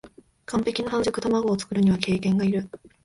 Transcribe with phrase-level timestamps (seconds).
[0.47, 2.67] 完璧な半熟たまごを作るには経験がいる